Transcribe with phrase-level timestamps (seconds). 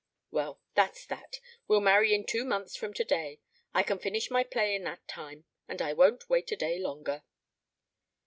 [0.31, 1.39] "Well, that's that.
[1.67, 3.39] We'll marry two months from today.
[3.71, 7.21] I can finish my play in that time, and I won't wait a day longer."